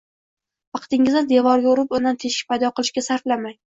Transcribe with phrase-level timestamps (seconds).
[0.77, 3.59] «Vaqtingizni devorga urib, undan eshik paydo qilishga sarflamang